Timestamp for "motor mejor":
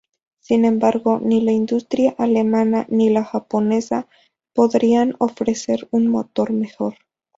6.07-6.95